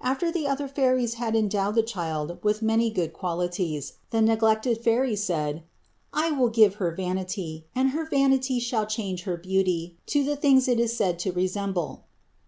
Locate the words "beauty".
9.36-9.96